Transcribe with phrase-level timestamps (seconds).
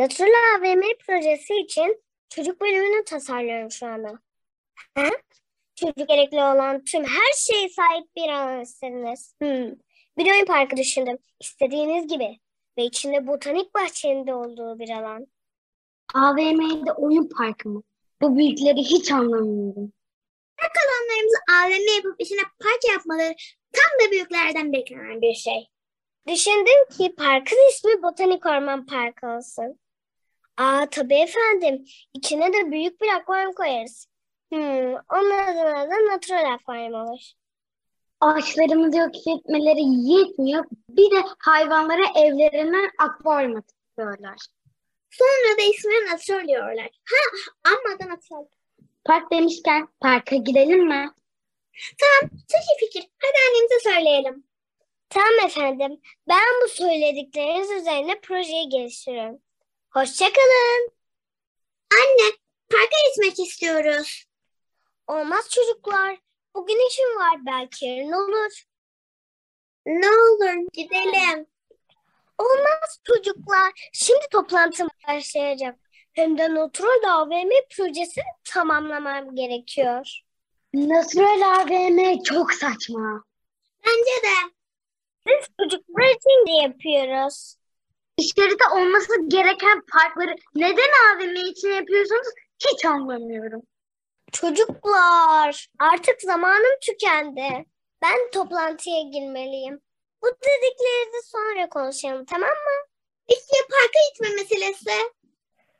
[0.00, 0.10] Evet.
[0.10, 4.18] Natural AVM projesi için çocuk bölümünü tasarlıyorum şu anda.
[4.94, 5.08] Ha?
[5.74, 9.34] Çocuk gerekli olan tüm her şeye sahip bir alan istediniz.
[9.38, 9.72] Hmm.
[10.18, 11.18] Bir oyun parkı düşündüm.
[11.40, 12.38] İstediğiniz gibi.
[12.78, 15.26] Ve içinde botanik bahçenin de olduğu bir alan.
[16.14, 17.82] AVM'de oyun parkı mı?
[18.22, 19.92] Bu büyükleri hiç anlamıyorum.
[20.56, 23.34] Park alanlarımızı AVM yapıp içine park yapmaları
[23.72, 25.68] tam da büyüklerden beklenen bir şey.
[26.28, 29.79] Düşündüm ki parkın ismi Botanik Orman Parkı olsun.
[30.60, 31.84] Aa tabii efendim.
[32.14, 34.06] İçine de büyük bir akvaryum koyarız.
[34.52, 37.20] Hmm, onun adına da natural akvaryum olur.
[38.20, 40.64] Ağaçlarımızı yok etmeleri yetmiyor.
[40.88, 44.36] Bir de hayvanlara evlerinden akvaryuma tıkıyorlar.
[45.10, 46.88] Sonra da ismini natural diyorlar.
[47.04, 48.44] Ha ama da natural.
[49.04, 51.10] Park demişken parka gidelim mi?
[52.00, 53.08] Tamam, çok iyi fikir.
[53.18, 54.44] Hadi annemize söyleyelim.
[55.08, 56.00] Tamam efendim.
[56.28, 59.38] Ben bu söyledikleriniz üzerine projeyi geliştiriyorum.
[59.90, 60.90] Hoşçakalın.
[61.92, 62.32] Anne,
[62.70, 64.24] parka gitmek istiyoruz.
[65.06, 66.18] Olmaz çocuklar.
[66.54, 67.46] Bugün işim var.
[67.46, 68.64] Belki yarın olur.
[69.86, 71.46] Ne olur gidelim.
[72.38, 73.90] Olmaz çocuklar.
[73.92, 75.78] Şimdi toplantım başlayacak.
[76.12, 80.20] Hem de Natural AVM projesini tamamlamam gerekiyor.
[80.74, 83.24] Natural AVM çok saçma.
[83.86, 84.52] Bence de.
[85.26, 87.59] Biz çocuklar için de yapıyoruz.
[88.20, 92.26] Dışarıda olması gereken parkları neden AVM için yapıyorsunuz
[92.58, 93.62] hiç anlamıyorum.
[94.32, 97.64] Çocuklar, artık zamanım tükendi.
[98.02, 99.80] Ben toplantıya girmeliyim.
[100.22, 102.86] Bu dediklerinizi sonra konuşalım, tamam mı?
[103.28, 105.12] İşte parka gitme meselesi.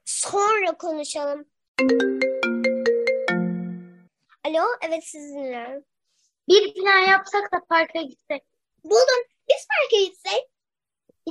[0.05, 1.45] Sonra konuşalım.
[4.45, 5.85] Alo, evet sizi dinliyorum.
[6.49, 8.43] Bir plan yapsak da parka gitsek.
[8.85, 9.25] Buldum.
[9.49, 10.50] Biz parka gitsek.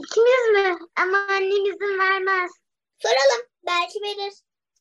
[0.03, 0.77] İkimiz mi?
[0.95, 2.51] Ama annem izin vermez.
[2.99, 3.45] Soralım.
[3.65, 4.33] Belki verir.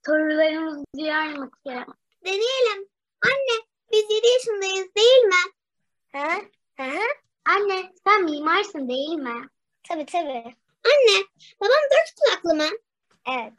[0.07, 1.85] Sorularımız duyar mı ki?
[2.25, 2.89] Deneyelim.
[3.25, 5.35] Anne, biz 7 yaşındayız değil mi?
[6.13, 6.41] Ha?
[6.81, 6.99] Hı.
[7.45, 9.49] Anne sen mimarsın değil mi?
[9.89, 10.57] Tabii tabii.
[10.85, 11.25] Anne,
[11.61, 12.79] babam dört kulaklı mı?
[13.29, 13.53] Evet.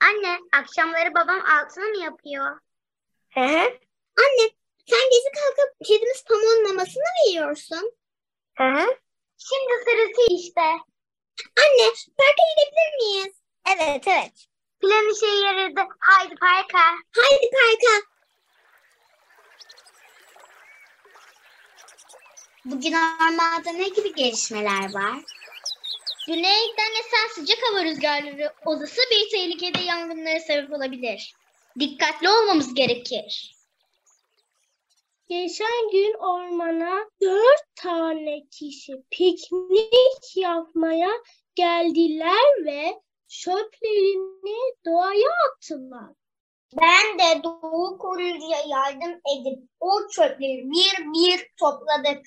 [0.00, 2.58] Anne akşamları babam altını mı yapıyor?
[3.34, 3.78] Hı hı.
[4.18, 4.50] Anne,
[4.86, 7.92] sen gece kalkıp kedimiz pamuğun mamasını mı yiyorsun?
[8.58, 8.96] Hı hı.
[9.38, 10.60] Şimdi sırası işte.
[11.46, 13.34] Anne, parka gidebilir miyiz?
[13.76, 14.32] Evet, evet.
[14.80, 15.80] Plan işe yaradı.
[16.00, 16.78] Haydi parka.
[17.16, 18.06] Haydi parka.
[22.64, 25.18] Bugün ormanda ne gibi gelişmeler var?
[26.26, 31.34] Güneyden esen sıcak hava rüzgarları olası bir tehlikede yangınlara sebep olabilir.
[31.78, 33.57] Dikkatli olmamız gerekir.
[35.28, 41.10] Geçen gün ormana dört tane kişi piknik yapmaya
[41.54, 46.10] geldiler ve çöplerini doğaya attılar.
[46.80, 52.26] Ben de Doğu Koruyucu'ya yardım edip o çöpleri bir bir topladık.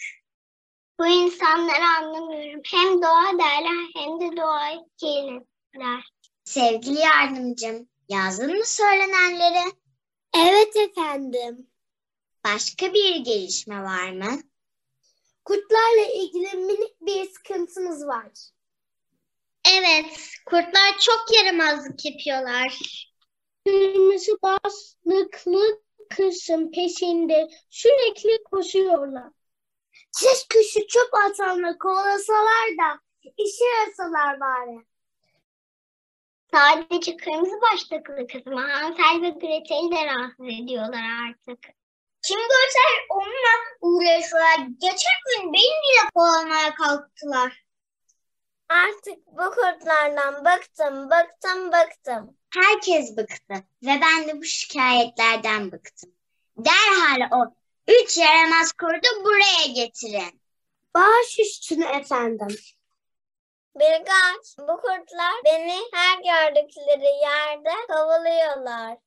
[0.99, 2.61] Bu insanları anlamıyorum.
[2.65, 6.11] Hem doğa derler hem de doğayı kirletler.
[6.43, 9.73] Sevgili yardımcım, yazdın mı söylenenleri?
[10.35, 11.70] Evet efendim.
[12.45, 14.41] Başka bir gelişme var mı?
[15.45, 18.31] Kurtlarla ilgili minik bir sıkıntımız var.
[19.77, 22.79] Evet, kurtlar çok yaramazlık yapıyorlar.
[23.65, 29.31] Kırmızı baslıklı kızın peşinde sürekli koşuyorlar.
[30.11, 32.99] Siz küçük çöp atanla kovalasalar da
[33.37, 34.85] işe yarasalar bari.
[36.53, 41.80] Sadece kırmızı başlıklı kızım Hansel ve Gretel'i de rahatsız ediyorlar artık.
[42.21, 42.79] Kim görse
[43.09, 44.57] onunla uğraşıyorlar.
[44.77, 47.63] Geçen gün beni bile kovalamaya kalktılar.
[48.69, 52.37] Artık bu kurtlardan bıktım, bıktım, bıktım.
[52.53, 53.53] Herkes bıktı
[53.83, 56.11] ve ben de bu şikayetlerden bıktım.
[56.57, 57.53] Derhal o
[57.87, 60.41] üç yaramaz kurdu buraya getirin.
[60.95, 62.57] Baş üstüne efendim.
[63.75, 68.97] Bilgaç, bu kurtlar beni her gördükleri yerde kovalıyorlar.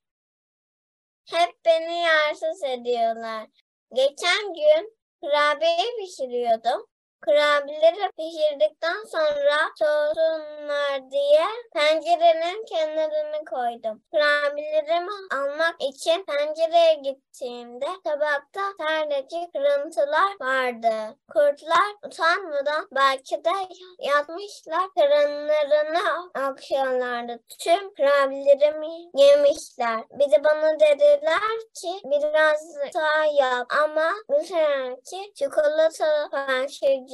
[1.30, 3.46] Hep beni yersiz ediyorlar.
[3.94, 6.86] Geçen gün kurabiye pişiriyordum.
[7.24, 14.02] Kurabiyeleri pişirdikten sonra soğusunlar diye pencerenin kenarını koydum.
[14.12, 21.16] Kurabiyelerimi almak için pencereye gittiğimde tabakta sadece kırıntılar vardı.
[21.32, 27.40] Kurtlar utanmadan belki de yatmışlar karınlarını akşamlardı.
[27.58, 30.00] Tüm kurabiyelerimi yemişler.
[30.10, 36.28] Bir de bana dediler ki biraz daha yap ama bu seferki çikolata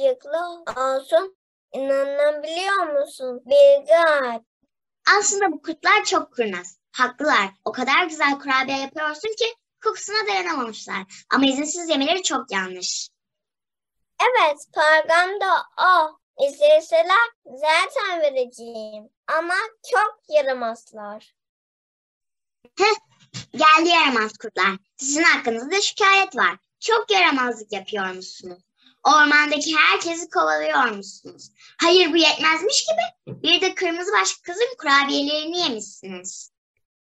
[0.01, 1.37] parçacıklı olsun.
[1.73, 3.41] İnanabiliyor musun?
[3.45, 4.41] Bilge
[5.19, 6.79] Aslında bu kurtlar çok kurnaz.
[6.91, 7.49] Haklılar.
[7.65, 11.25] O kadar güzel kurabiye yapıyorsun ki kokusuna dayanamamışlar.
[11.33, 13.09] Ama izinsiz yemeleri çok yanlış.
[14.21, 16.17] Evet, program da o.
[16.45, 19.09] İzleseler zaten vereceğim.
[19.27, 19.55] Ama
[19.91, 21.35] çok yaramazlar.
[23.51, 24.77] Geldi yaramaz kurtlar.
[24.97, 26.57] Sizin hakkınızda şikayet var.
[26.79, 28.70] Çok yaramazlık yapıyormuşsunuz.
[29.03, 31.51] Ormandaki herkesi kovalıyormuşsunuz.
[31.81, 33.37] Hayır bu yetmezmiş gibi.
[33.43, 36.51] Bir de kırmızı başlı kızın kurabiyelerini yemişsiniz.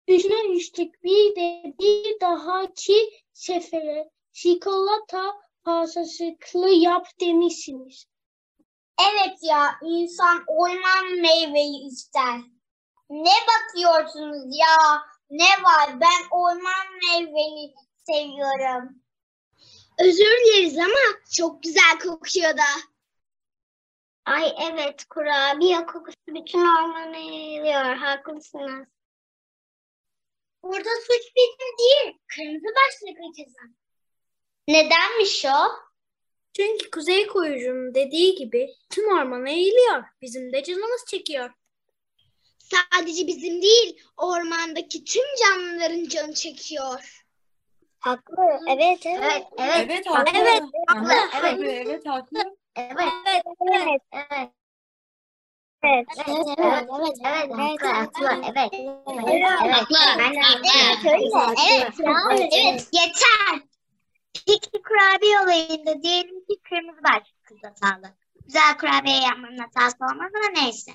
[0.08, 5.34] Üstüne üstlük bir de bir dahaki sefere çikolata
[5.64, 8.06] pasasıklı yap demişsiniz.
[9.00, 12.40] Evet ya insan orman meyveyi ister.
[13.10, 15.02] Ne bakıyorsunuz ya?
[15.30, 16.02] Ne var?
[16.02, 17.74] Ben orman meyveni
[18.08, 19.05] seviyorum.
[20.00, 22.64] Özür dileriz ama çok güzel kokuyor da.
[24.26, 27.96] Ay evet, kurabiye kokusu bütün ormana yayılıyor.
[27.96, 28.88] Haklısınız.
[30.64, 32.18] Burada suç bizim değil.
[32.28, 33.76] Kırmızı başlıklı kızın.
[34.68, 35.86] Nedenmiş o?
[36.56, 40.04] Çünkü kuzey koyucunun dediği gibi tüm ormana eğiliyor.
[40.22, 41.52] Bizim de canımız çekiyor.
[42.58, 47.25] Sadece bizim değil, ormandaki tüm canlıların canı çekiyor.
[48.06, 48.60] Haklı.
[48.68, 49.20] Evet, evet.
[49.24, 50.40] Evet, evet, Evet haklı.
[50.40, 51.42] Evet, haklı.
[51.42, 52.40] Tabii evet haklı.
[52.76, 53.44] evet, Evet, evet.
[53.58, 54.02] evet,
[55.84, 56.08] Evet.
[56.28, 59.98] evet, evet, evet, haklı, haklı, evet, evet, evet, Haklı.
[60.20, 60.38] Evet,
[60.76, 61.04] evet,
[61.70, 61.94] evet,
[62.30, 63.62] evet, evet, yeter.
[64.48, 68.14] Peki kurabiye olayında diyelim ki kırmızı başlıklı kız hatalı.
[68.46, 70.92] Güzel kurabiye yapmanın hatası olmaz ama neyse.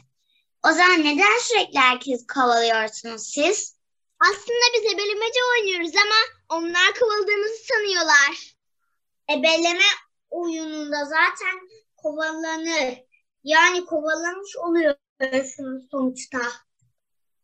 [0.69, 3.80] O zaman neden sürekli herkes kovalıyorsunuz siz?
[4.21, 6.21] Aslında biz ebelemece oynuyoruz ama
[6.61, 8.55] onlar kovaladığımızı sanıyorlar.
[9.31, 9.91] Ebeleme
[10.31, 12.99] oyununda zaten kovalanır.
[13.45, 16.39] Yani kovalamış oluyorsunuz sonuçta.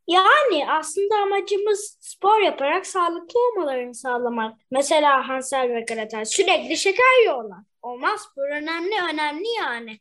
[0.08, 4.60] Yani aslında amacımız spor yaparak sağlıklı olmalarını sağlamak.
[4.70, 7.58] Mesela Hansel ve Gretel sürekli şeker yiyorlar.
[7.82, 10.00] Olmaz bu önemli önemli yani.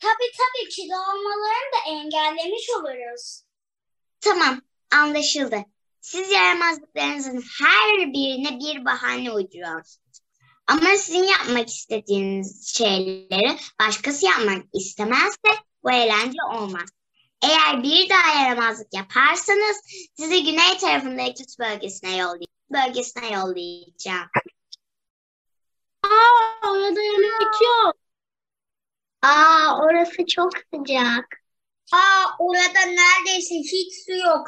[0.00, 3.42] Tabii tabii kilo almalarını da engellemiş oluruz.
[4.20, 4.60] Tamam,
[4.92, 5.56] anlaşıldı.
[6.00, 10.20] Siz yaramazlıklarınızın her birine bir bahane uyduruyorsunuz.
[10.66, 15.50] Ama sizin yapmak istediğiniz şeyleri başkası yapmak istemezse
[15.84, 16.88] bu eğlence olmaz.
[17.42, 19.76] Eğer bir daha yaramazlık yaparsanız
[20.16, 22.46] sizi güney tarafındaki tut bölgesine yollayacağım.
[22.70, 24.28] Bölgesine yollayacağım.
[26.02, 27.96] Aa, orada yemek yok.
[29.22, 31.24] Aa, orası çok sıcak.
[31.92, 34.46] Aa orada neredeyse hiç su yok.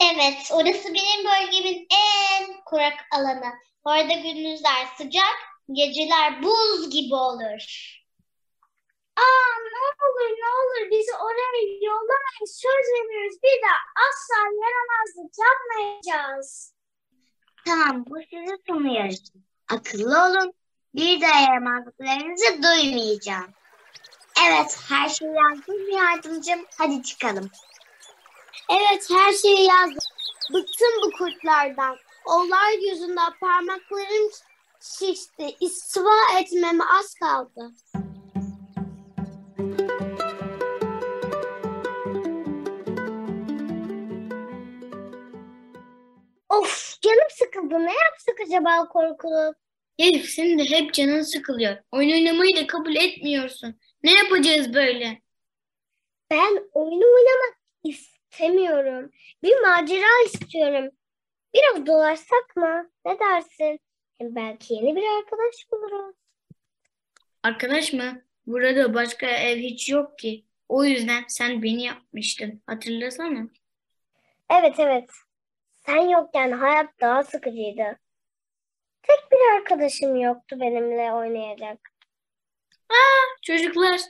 [0.00, 3.52] Evet, orası benim bölgemin en kurak alanı.
[3.84, 5.36] Orada gündüzler sıcak,
[5.72, 7.94] geceler buz gibi olur.
[9.16, 11.48] Aa ne olur ne olur bizi oraya
[11.82, 12.46] yollamayın.
[12.46, 16.74] Söz veriyoruz bir daha asla yaramazlık yapmayacağız.
[17.66, 19.32] Tamam, bu sizi sonu yarışı.
[19.70, 20.52] Akıllı olun.
[20.94, 23.54] Bir daha yaramazlıklarınızı duymayacağım.
[24.46, 26.66] Evet, her şeyi yazdım yardımcım?
[26.78, 27.50] Hadi çıkalım.
[28.70, 29.98] Evet her şeyi yazdım.
[30.52, 31.96] Bıktım bu kurtlardan.
[32.26, 34.30] Onlar yüzünden parmaklarım
[34.80, 35.56] şişti.
[35.60, 37.72] İstiva etmeme az kaldı.
[46.48, 47.74] Of, canım sıkıldı.
[47.74, 49.54] Ne yapsak acaba korkulu?
[49.98, 51.76] Elif senin de hep canın sıkılıyor.
[51.92, 53.80] Oyun oynamayı da kabul etmiyorsun.
[54.02, 55.22] Ne yapacağız böyle?
[56.30, 57.58] Ben oyunu oynamak
[58.32, 59.10] istemiyorum.
[59.42, 60.90] Bir macera istiyorum.
[61.54, 62.90] Biraz dolaşsak mı?
[63.04, 63.80] Ne dersin?
[64.18, 66.14] Hem belki yeni bir arkadaş buluruz.
[67.42, 68.22] Arkadaş mı?
[68.46, 70.44] Burada başka ev hiç yok ki.
[70.68, 72.62] O yüzden sen beni yapmıştın.
[72.66, 73.48] Hatırlasana.
[74.50, 75.10] Evet evet.
[75.86, 77.98] Sen yokken hayat daha sıkıcıydı.
[79.02, 81.78] Tek bir arkadaşım yoktu benimle oynayacak.
[83.42, 84.00] Çocuklar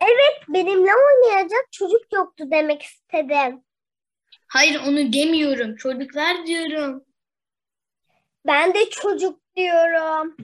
[0.00, 3.64] Evet benimle oynayacak çocuk yoktu demek istedim.
[4.48, 5.76] Hayır onu demiyorum.
[5.76, 7.04] Çocuklar diyorum.
[8.46, 10.36] Ben de çocuk diyorum.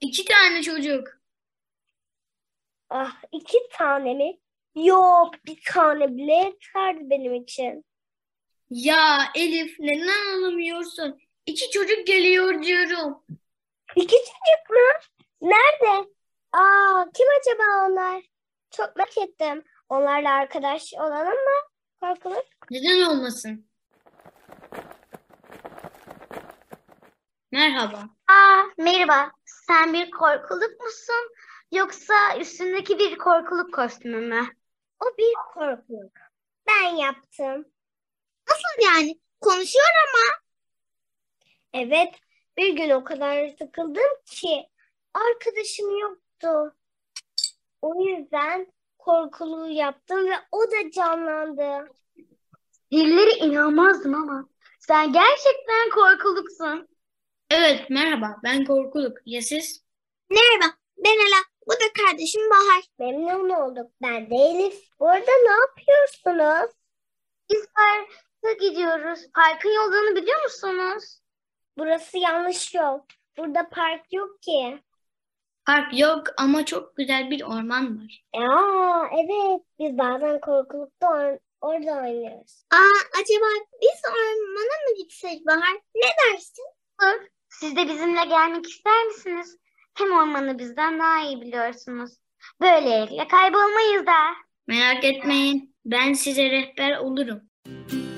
[0.00, 1.08] İki tane çocuk.
[2.90, 4.38] Ah iki tane mi?
[4.74, 7.84] Yok bir tane bile yeterdi benim için.
[8.70, 11.18] Ya Elif neden anlamıyorsun?
[11.46, 13.24] İki çocuk geliyor diyorum.
[13.96, 15.10] İki çocuk mu?
[15.42, 16.08] Nerede?
[16.52, 18.22] Aa kim acaba onlar?
[18.70, 19.64] Çok merak ettim.
[19.88, 21.60] Onlarla arkadaş olalım mı?
[22.00, 22.46] Korkuluk.
[22.70, 23.70] Neden olmasın?
[27.52, 28.08] Merhaba.
[28.28, 29.32] Aa, merhaba.
[29.44, 31.34] Sen bir korkuluk musun?
[31.72, 34.46] Yoksa üstündeki bir korkuluk kostümü mü?
[35.00, 36.12] O bir korkuluk.
[36.68, 37.64] Ben yaptım.
[38.48, 39.20] Nasıl yani?
[39.40, 40.40] Konuşuyor ama.
[41.72, 42.14] Evet,
[42.56, 44.68] bir gün o kadar sıkıldım ki
[45.14, 46.76] arkadaşım yoktu.
[47.82, 51.92] O yüzden korkuluğu yaptım ve o da canlandı.
[52.90, 54.48] Birileri inanmazdım ama.
[54.78, 56.88] Sen gerçekten korkuluksun.
[57.50, 59.18] Evet merhaba ben Korkuluk.
[59.26, 59.84] Ya siz?
[60.30, 61.42] Merhaba, ben Ela.
[61.66, 62.84] Bu da kardeşim Bahar.
[62.98, 63.90] Memnun olduk.
[64.02, 64.88] Ben de Elif.
[65.00, 66.70] Bu arada ne yapıyorsunuz?
[67.50, 69.20] Biz parka gidiyoruz.
[69.34, 71.20] Parkın yolunu biliyor musunuz?
[71.78, 72.98] Burası yanlış yol.
[73.38, 74.82] Burada park yok ki.
[75.70, 78.24] Park yok ama çok güzel bir orman var.
[78.42, 79.62] Aa, evet.
[79.78, 82.64] Biz bazen korkulukta or- orada oynuyoruz.
[82.72, 83.46] Aa, acaba
[83.82, 85.74] biz ormana mı gitsek Bahar?
[85.94, 86.64] Ne dersin?
[87.02, 87.26] Olur.
[87.48, 89.56] Siz de bizimle gelmek ister misiniz?
[89.94, 92.12] Hem ormanı bizden daha iyi biliyorsunuz.
[92.60, 94.18] Böylelikle kaybolmayız da.
[94.66, 97.40] Merak etmeyin ben size rehber olurum.
[97.66, 98.09] Biz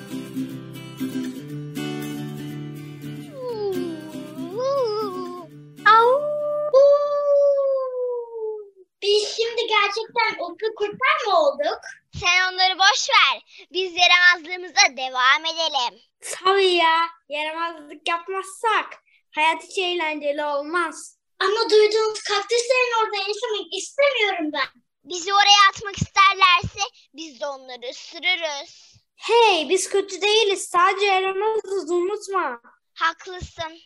[9.96, 11.80] gerçekten okul kurtar mı olduk?
[12.20, 13.66] Sen onları boş ver.
[13.72, 16.00] Biz yaramazlığımıza devam edelim.
[16.20, 17.06] Tabii ya.
[17.28, 19.02] Yaramazlık yapmazsak
[19.34, 21.18] hayat hiç eğlenceli olmaz.
[21.38, 24.82] Ama duyduğunuz kaktüslerin orada yaşamak istemiyorum ben.
[25.04, 26.80] Bizi oraya atmak isterlerse
[27.14, 28.92] biz de onları ısırırız.
[29.16, 30.68] Hey biz kötü değiliz.
[30.68, 32.60] Sadece yaramazız unutma.
[32.94, 33.78] Haklısın.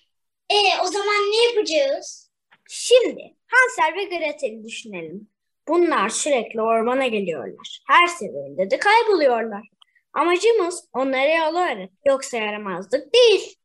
[0.50, 2.30] E o zaman ne yapacağız?
[2.68, 5.35] Şimdi Hansel ve Gretel'i düşünelim.
[5.68, 7.80] Bunlar sürekli ormana geliyorlar.
[7.87, 9.68] Her seferinde de kayboluyorlar.
[10.12, 11.90] Amacımız onlara yolu öğret.
[12.06, 13.56] Yoksa yaramazlık değil.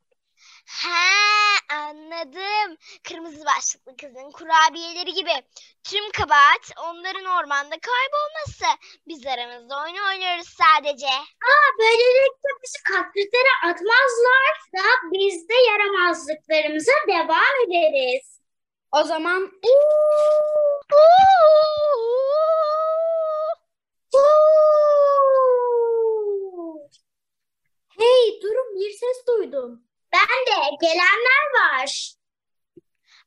[0.66, 2.78] He anladım.
[3.08, 5.32] Kırmızı başlıklı kızın kurabiyeleri gibi.
[5.84, 8.66] Tüm kabahat onların ormanda kaybolması.
[9.08, 11.12] Biz aramızda oyun oynuyoruz sadece.
[11.80, 18.41] Böylelikle bizi kaktüslere atmazlar da biz de yaramazlıklarımıza devam ederiz.
[18.92, 19.52] O zaman
[28.00, 29.84] hey durun bir ses duydum.
[30.14, 32.14] Ben de gelenler var.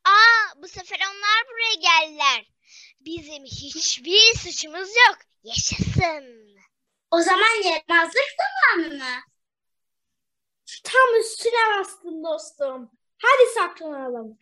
[0.05, 2.45] Aa bu sefer onlar buraya geldiler.
[2.99, 5.17] Bizim hiçbir suçumuz yok.
[5.43, 6.55] Yaşasın.
[7.11, 9.19] O zaman yaramazlık zamanı mı?
[10.83, 12.91] Tam üstüne bastın dostum.
[13.17, 14.37] Hadi saklanalım.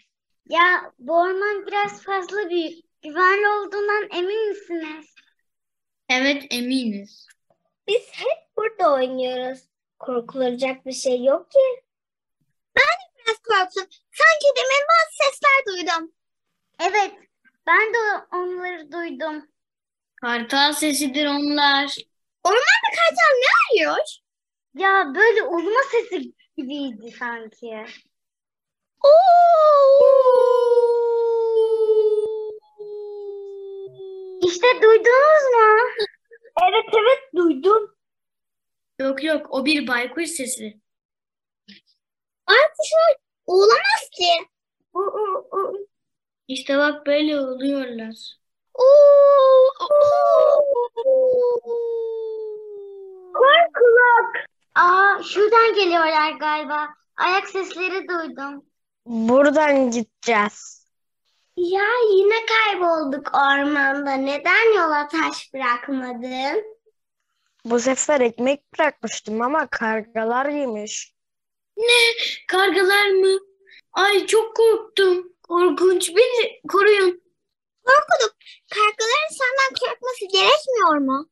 [0.50, 2.86] Ya bu orman biraz fazla büyük.
[3.02, 5.16] Güvenli olduğundan emin misiniz?
[6.10, 7.28] Evet eminiz.
[7.88, 9.60] Biz hep burada oynuyoruz.
[10.00, 11.60] Korkulacak bir şey yok ki.
[12.78, 13.84] Biraz korktum.
[14.12, 16.12] Sanki demin bazı sesler duydum.
[16.80, 17.12] Evet,
[17.68, 19.48] ben de onları duydum.
[20.16, 21.96] Kartal sesidir onlar.
[22.44, 23.98] Ormanda kartal ne arıyor?
[24.76, 27.86] Ya böyle uluma sesi gibiydi sanki.
[34.46, 35.80] İşte duydunuz mu?
[36.64, 37.96] Evet evet duydum.
[39.00, 40.80] Yok yok o bir baykuş sesi.
[42.48, 44.48] Arkadaşlar olamaz ki.
[46.48, 48.16] İşte bak böyle oluyorlar.
[53.34, 54.36] Korkuluk.
[54.76, 56.88] Aa, şuradan geliyorlar galiba.
[57.18, 58.66] Ayak sesleri duydum.
[59.06, 60.88] Buradan gideceğiz.
[61.58, 64.12] Ya yine kaybolduk ormanda.
[64.12, 66.64] Neden yola taş bırakmadın?
[67.66, 71.14] Bu sefer ekmek bırakmıştım ama kargalar yemiş.
[72.48, 73.40] Kargalar mı?
[73.92, 75.34] Ay çok korktum.
[75.44, 76.10] Korkunç.
[76.10, 77.24] Beni koruyun.
[78.70, 81.30] Kargaların senden korkması gerekmiyor mu?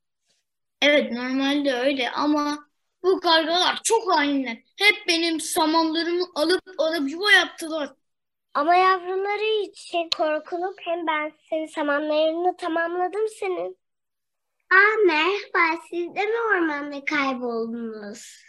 [0.82, 2.71] Evet normalde öyle ama
[3.04, 4.58] bu kargalar çok hainler.
[4.78, 7.90] Hep benim samanlarımı alıp alıp yuva yaptılar.
[8.54, 13.78] Ama yavruları için korkuluk hem ben senin samanlarını tamamladım senin.
[14.72, 18.44] Aa merhaba, siz de mi ormanda kayboldunuz?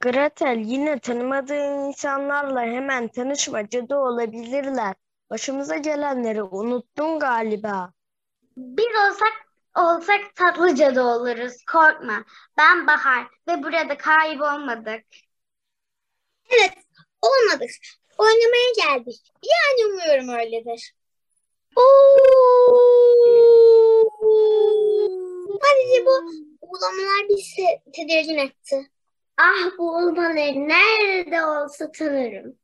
[0.00, 4.94] Gretel yine tanımadığın insanlarla hemen tanışmacı da olabilirler.
[5.30, 7.92] Başımıza gelenleri unuttun galiba.
[8.56, 9.41] Biz olsak
[9.76, 11.64] olsak tatlıca da oluruz.
[11.72, 12.24] Korkma.
[12.58, 15.04] Ben Bahar ve burada kaybolmadık.
[16.50, 16.74] Evet,
[17.22, 17.70] olmadık.
[18.18, 19.32] Oynamaya geldik.
[19.42, 20.94] Yani umuyorum öyledir.
[25.62, 26.10] Sadece bu
[26.60, 28.90] uygulamalar bizi tedirgin etti.
[29.38, 32.58] Ah bu uygulamaları nerede olsa tanırım.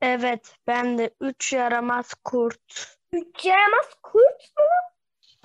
[0.00, 2.96] Evet, ben de üç yaramaz kurt.
[3.12, 4.95] Üç yaramaz kurt mu?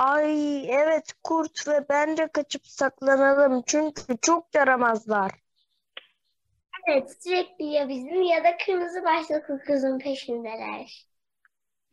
[0.01, 5.31] Ay evet kurt ve bence kaçıp saklanalım çünkü çok yaramazlar.
[6.87, 11.07] Evet, sürekli ya bizim ya da kırmızı başlıklı kızın peşindeler.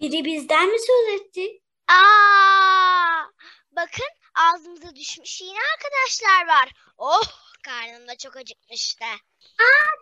[0.00, 1.60] Biri bizden mi söz etti?
[1.88, 3.24] Aa,
[3.72, 6.72] bakın ağzımıza düşmüş yine arkadaşlar var.
[6.98, 7.22] Oh,
[7.62, 9.04] karnım da çok acıkmıştı.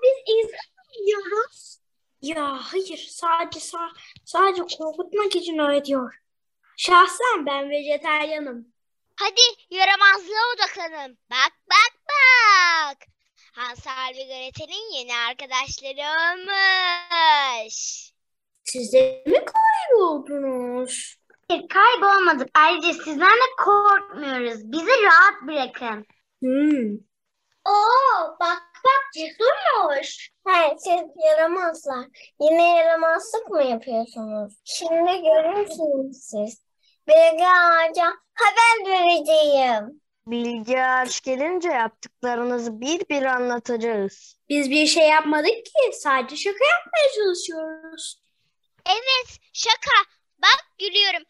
[0.02, 1.78] Biz insan yiyoruz.
[2.22, 6.25] Ya hayır sadece sa- sadece korkutmak için öyle diyor.
[6.76, 8.73] Şahsen ben vejetaryenim.
[9.21, 9.40] Hadi
[9.71, 11.18] yaramazlığa odaklanın.
[11.30, 12.99] Bak bak bak.
[13.52, 17.75] Hansel ve Gretel'in yeni arkadaşları olmuş.
[18.64, 21.16] Siz de mi kayboldunuz?
[21.49, 22.49] Hayır, kaybolmadık.
[22.54, 24.73] Ayrıca sizden de korkmuyoruz.
[24.73, 26.06] Bizi rahat bırakın.
[26.42, 26.95] Hmm.
[27.68, 30.30] Oo, bak bak cesurmuş.
[30.47, 32.06] He, siz yaramazlar.
[32.40, 34.54] Yine yaramazlık mı yapıyorsunuz?
[34.64, 36.65] Şimdi görürsünüz siz.
[37.08, 40.00] Bilge Ağaca haber vereceğim.
[40.26, 44.36] Bilgi ağaç gelince yaptıklarınızı bir bir anlatacağız.
[44.48, 48.22] Biz bir şey yapmadık ki sadece şaka yapmaya çalışıyoruz.
[48.86, 50.10] Evet, şaka.
[50.42, 51.22] Bak gülüyorum.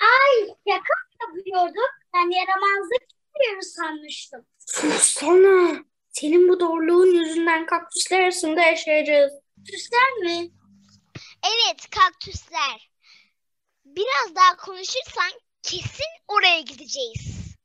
[0.00, 1.90] Ay şaka yapıyorduk.
[2.14, 3.02] Ben yaramazlık
[3.34, 4.46] yapıyoruz sanmıştım.
[4.66, 5.84] Sussana.
[6.10, 9.32] Senin bu doğruluğun yüzünden kaktüsler arasında yaşayacağız.
[9.70, 10.50] Süsler mi?
[11.44, 12.87] Evet, kaktüsler.
[13.98, 15.30] Biraz daha konuşursan
[15.62, 17.56] kesin oraya gideceğiz.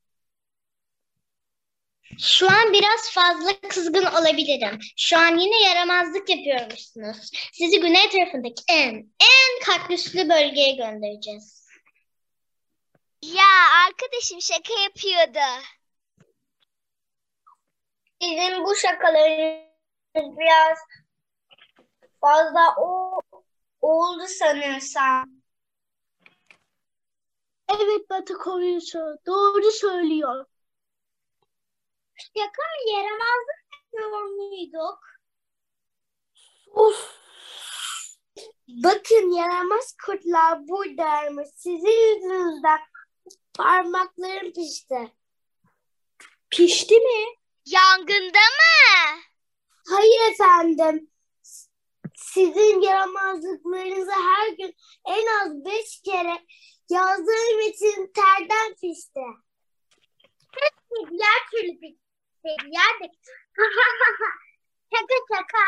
[2.18, 4.78] Şu an biraz fazla kızgın olabilirim.
[4.96, 7.30] Şu an yine yaramazlık yapıyormuşsunuz.
[7.52, 11.68] Sizi güney tarafındaki en, en kaktüslü bölgeye göndereceğiz.
[13.22, 13.46] Ya
[13.88, 15.64] arkadaşım şaka yapıyordu.
[18.20, 20.78] Bizim bu şakalarımız biraz
[22.20, 23.20] fazla o
[23.80, 25.43] oldu sanırsam.
[27.80, 28.98] Evet Batı koyusu.
[29.26, 30.44] Doğru söylüyor.
[32.34, 34.98] Mı yaramazlık yapıyor muyduk?
[36.74, 37.24] Of.
[38.68, 41.48] Bakın yaramaz kurtlar buradaymış.
[41.56, 42.80] Sizin yüzünüzden
[43.54, 45.12] parmaklarım pişti.
[46.50, 47.24] Pişti mi?
[47.66, 49.20] Yangında mı?
[49.88, 51.10] Hayır efendim.
[52.14, 54.74] Sizin yaramazlıklarınızı her gün
[55.06, 56.46] en az beş kere
[56.90, 59.20] yazdığım için terden pişti.
[61.10, 61.96] Diğer türlü de
[64.94, 65.64] şaka şaka.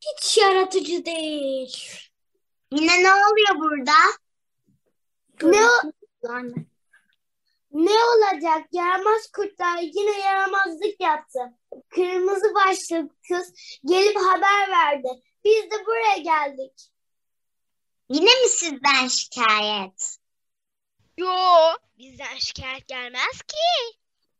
[0.00, 1.76] Hiç yaratıcı değil.
[2.72, 3.92] Yine ne oluyor burada?
[5.42, 5.92] Ne o-
[7.72, 8.66] ne olacak?
[8.72, 11.40] Yaramaz kurtlar yine yaramazlık yaptı.
[11.88, 13.52] Kırmızı başlı kız
[13.84, 15.08] gelip haber verdi.
[15.44, 16.91] Biz de buraya geldik.
[18.12, 20.16] Yine mi sizden şikayet?
[21.16, 21.34] Yo,
[21.98, 23.98] bizden şikayet gelmez ki.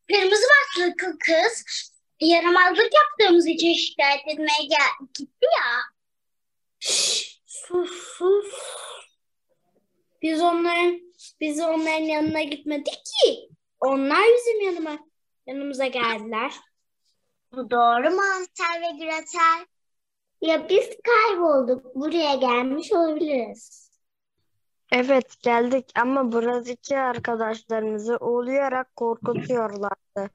[0.09, 1.65] Kırmızı başlıklı kız
[2.21, 5.81] yaramazlık yaptığımız için şikayet etmeye gel gitti ya.
[7.47, 8.55] Sus sus.
[10.23, 11.01] Biz onların
[11.41, 13.49] biz onların yanına gitmedik ki.
[13.81, 14.99] Onlar bizim yanıma
[15.47, 16.53] yanımıza geldiler.
[17.53, 19.67] Bu doğru mu Hansel ve Gretel?
[20.43, 21.95] Ya biz kaybolduk.
[21.95, 23.91] Buraya gelmiş olabiliriz.
[24.93, 30.31] Evet geldik ama buradaki arkadaşlarımızı uğurlayarak korkutuyorlardı.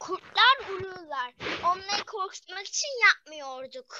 [0.00, 1.34] Kurtlar vururlar.
[1.64, 3.96] Onları korkutmak için yapmıyorduk.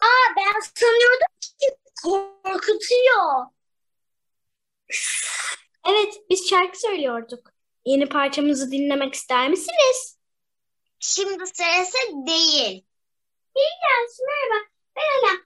[0.00, 1.66] Aa ben sanıyordum ki
[2.02, 3.46] korkutuyor.
[5.88, 7.50] Evet, biz şarkı söylüyorduk.
[7.84, 10.18] Yeni parçamızı dinlemek ister misiniz?
[10.98, 12.84] Şimdi sırası değil.
[13.56, 14.66] Biraz merhaba.
[14.96, 15.36] Ben Ela.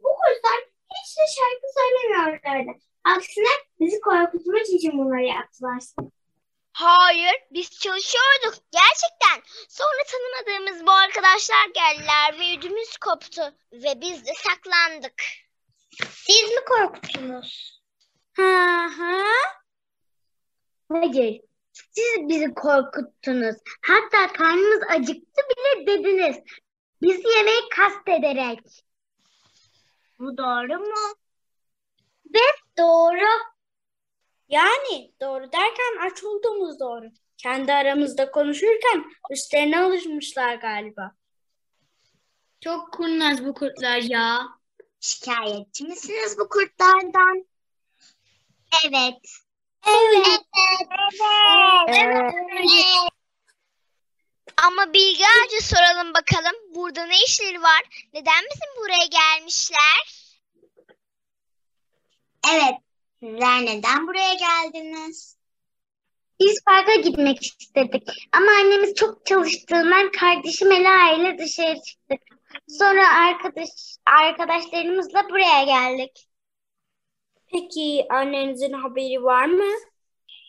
[0.00, 0.60] Bu kurslar
[0.94, 2.78] hiç de şarkı söylemiyorlardı.
[3.04, 3.46] Aksine
[3.80, 5.82] bizi korkutmak için bunları yaptılar.
[6.72, 9.42] Hayır, biz çalışıyorduk gerçekten.
[9.68, 13.42] Sonra tanımadığımız bu arkadaşlar geldiler ve ödümüz koptu
[13.72, 15.22] ve biz de saklandık.
[16.10, 17.82] Siz mi korkuttunuz?
[18.32, 19.24] Hı hı.
[20.88, 21.40] Hayır.
[21.72, 23.56] Siz bizi korkuttunuz.
[23.82, 26.36] Hatta karnımız acıktı bile dediniz.
[27.02, 28.84] Bizi yemeği kastederek.
[30.18, 31.14] Bu doğru mu?
[32.78, 33.28] Doğru.
[34.48, 37.06] Yani doğru derken aç olduğumuz doğru.
[37.38, 41.12] Kendi aramızda konuşurken üstlerine alışmışlar galiba.
[42.60, 44.48] Çok kurnaz bu kurtlar ya.
[45.00, 47.46] Şikayetçi misiniz bu kurtlardan?
[48.86, 49.20] Evet.
[49.88, 50.40] Evet.
[51.88, 52.32] Evet.
[54.62, 56.74] Ama Bilge Ağacı soralım bakalım.
[56.74, 57.82] Burada ne işleri var?
[58.14, 60.28] Neden bizim buraya gelmişler?
[62.52, 62.74] Evet.
[63.20, 65.36] Sizler neden buraya geldiniz?
[66.40, 68.08] Biz parka gitmek istedik.
[68.32, 72.22] Ama annemiz çok çalıştığından kardeşim Ela ile dışarı çıktık.
[72.68, 73.68] Sonra arkadaş
[74.06, 76.28] arkadaşlarımızla buraya geldik.
[77.52, 79.70] Peki annenizin haberi var mı?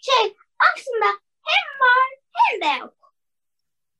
[0.02, 0.36] Şey,
[0.74, 1.06] aslında
[1.46, 3.03] hem var hem de yok.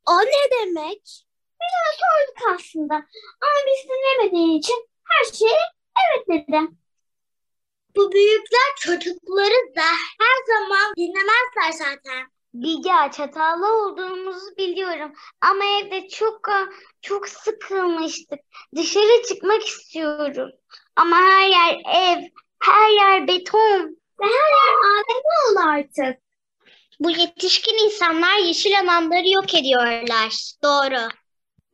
[0.06, 1.26] O ne demek?
[1.62, 2.96] Biraz sorduk aslında.
[3.42, 5.60] Ama biz dinlemediği için her şeye
[5.98, 6.60] evet dedi.
[7.96, 9.90] Bu büyükler çocukları da
[10.20, 12.28] her zaman dinlemezler zaten.
[12.54, 15.14] Bilge hatalı olduğumuzu biliyorum.
[15.42, 16.50] Ama evde çok
[17.02, 18.40] çok sıkılmıştık.
[18.76, 20.50] Dışarı çıkmak istiyorum.
[20.96, 22.22] Ama her yer ev,
[22.60, 26.23] her yer beton ve her yer AVM oldu artık.
[27.04, 30.34] Bu yetişkin insanlar yeşil alanları yok ediyorlar.
[30.64, 31.10] Doğru.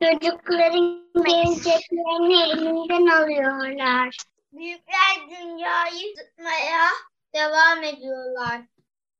[0.02, 4.16] Çocukların geleceklerini elinden alıyorlar.
[4.52, 6.88] Büyükler dünyayı tutmaya
[7.34, 8.60] devam ediyorlar.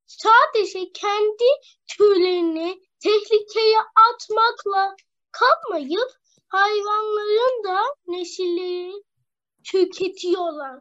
[0.07, 1.43] Sadece kendi
[1.87, 3.77] türlerini tehlikeye
[4.11, 4.95] atmakla
[5.31, 6.09] kalmayıp
[6.47, 9.03] hayvanların da nesillerini
[9.63, 10.79] tüketiyorlar.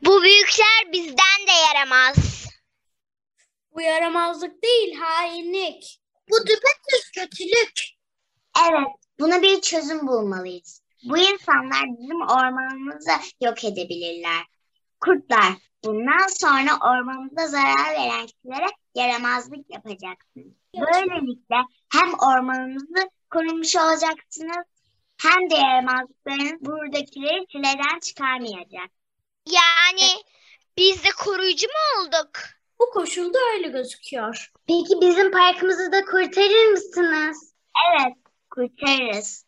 [0.00, 2.44] Bu büyükler bizden de yaramaz.
[3.74, 6.00] Bu yaramazlık değil, hainlik.
[6.30, 7.80] Bu düpedüz kötülük.
[8.68, 8.88] Evet,
[9.20, 10.82] buna bir çözüm bulmalıyız.
[11.04, 13.10] Bu insanlar bizim ormanımızı
[13.40, 14.42] yok edebilirler.
[15.00, 15.52] Kurtlar,
[15.84, 20.54] bundan sonra ormanımıza zarar veren kişilere yaramazlık yapacaksınız.
[20.76, 21.56] Böylelikle
[21.92, 24.66] hem ormanımızı korumuş olacaksınız
[25.22, 28.90] hem de yaramazlıklarınız buradakileri çileden çıkarmayacak.
[29.46, 30.22] Yani
[30.78, 32.30] biz de koruyucu mu olduk?
[32.84, 34.52] Bu koşulda öyle gözüküyor.
[34.66, 37.54] Peki bizim parkımızı da kurtarır mısınız?
[37.90, 38.14] Evet,
[38.50, 39.44] kurtarırız.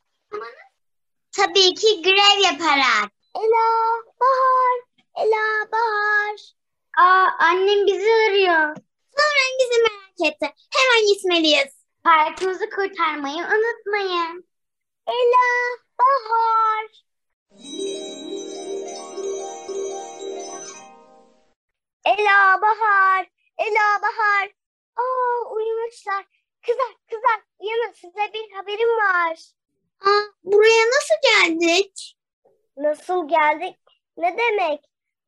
[1.37, 3.11] Tabii ki grev yaparak.
[3.37, 3.67] Ela,
[4.21, 4.81] Bahar,
[5.17, 6.37] Ela, Bahar.
[6.99, 8.77] Aa, annem bizi arıyor.
[9.17, 10.55] Sonra bizi merak etti.
[10.77, 11.75] Hemen gitmeliyiz.
[12.05, 14.49] Parkımızı kurtarmayı unutmayın.
[15.07, 16.87] Ela, Bahar.
[22.07, 23.27] Ela, Bahar,
[23.59, 24.51] Ela, Bahar.
[24.97, 26.25] Aa, uyumuşlar.
[26.67, 29.39] Kızlar, kızlar, uyanın size bir haberim var.
[29.99, 30.11] Ha,
[30.45, 32.17] buraya nasıl geldik?
[32.77, 33.77] Nasıl geldik?
[34.17, 34.81] Ne demek?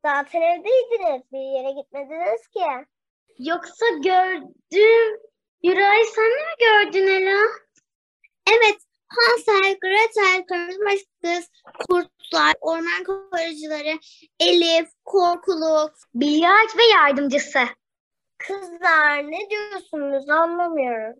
[0.05, 1.31] Zaten evdeydiniz.
[1.31, 2.87] Bir yere gitmediniz ki.
[3.39, 5.19] Yoksa gördüm.
[5.63, 7.47] Yüray sen mi gördün Ela?
[8.47, 11.49] Evet, Hansel, Gretel, Kırmızı Kız,
[11.89, 13.99] Kurtlar, Orman Koruyucuları,
[14.39, 15.93] Elif, Korkuluk.
[16.15, 17.59] Bilge Ağaç ve yardımcısı.
[18.37, 21.19] Kızlar ne diyorsunuz anlamıyorum.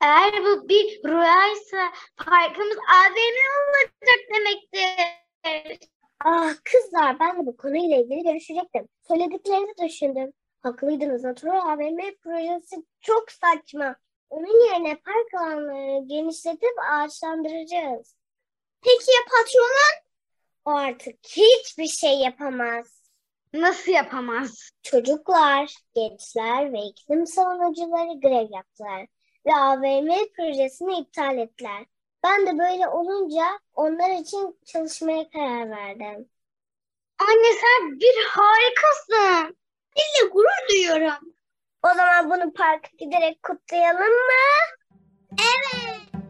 [0.00, 5.88] Eğer bu bir rüyaysa parkımız AVM olacak demektir.
[6.24, 8.88] Ah kızlar ben de bu konuyla ilgili görüşecektim.
[9.08, 10.32] Söylediklerinizi düşündüm.
[10.62, 11.24] Haklıydınız.
[11.24, 13.96] Natural AVM projesi çok saçma.
[14.32, 18.16] Onun yerine park alanlarını genişletip ağaçlandıracağız.
[18.82, 20.02] Peki ya patronun?
[20.64, 23.02] O artık hiçbir şey yapamaz.
[23.52, 24.70] Nasıl yapamaz?
[24.82, 29.06] Çocuklar, gençler ve iklim savunucuları grev yaptılar
[29.46, 31.86] ve AVM projesini iptal ettiler.
[32.24, 36.30] Ben de böyle olunca onlar için çalışmaya karar verdim.
[37.18, 39.56] Anne sen bir harikasın.
[39.96, 41.34] Seninle gurur duyuyorum.
[41.82, 44.52] O zaman bunu parka giderek kutlayalım mı?
[45.32, 46.21] Evet.